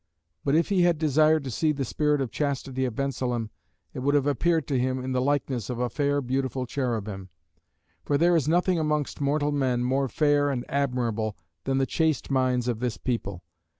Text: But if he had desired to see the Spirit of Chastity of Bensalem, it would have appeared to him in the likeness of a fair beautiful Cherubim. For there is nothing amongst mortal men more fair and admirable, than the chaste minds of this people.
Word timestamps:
But 0.43 0.55
if 0.55 0.69
he 0.69 0.81
had 0.81 0.97
desired 0.97 1.43
to 1.43 1.51
see 1.51 1.71
the 1.71 1.85
Spirit 1.85 2.21
of 2.21 2.31
Chastity 2.31 2.85
of 2.85 2.95
Bensalem, 2.95 3.51
it 3.93 3.99
would 3.99 4.15
have 4.15 4.25
appeared 4.25 4.65
to 4.69 4.79
him 4.79 4.97
in 5.03 5.11
the 5.11 5.21
likeness 5.21 5.69
of 5.69 5.77
a 5.77 5.91
fair 5.91 6.21
beautiful 6.21 6.65
Cherubim. 6.65 7.29
For 8.03 8.17
there 8.17 8.35
is 8.35 8.47
nothing 8.47 8.79
amongst 8.79 9.21
mortal 9.21 9.51
men 9.51 9.83
more 9.83 10.07
fair 10.07 10.49
and 10.49 10.65
admirable, 10.67 11.37
than 11.65 11.77
the 11.77 11.85
chaste 11.85 12.31
minds 12.31 12.67
of 12.67 12.79
this 12.79 12.97
people. 12.97 13.43